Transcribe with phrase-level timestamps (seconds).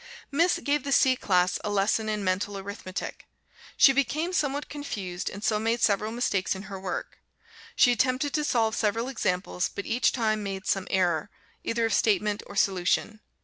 [0.31, 3.27] Miss gave the C class a lesson in Mental Arithmetic.
[3.77, 7.19] She became somewhat confused, and so made several mistakes in her work.
[7.75, 11.29] She attempted to solve several examples, but each time made some error,
[11.63, 13.19] either of statement or solution.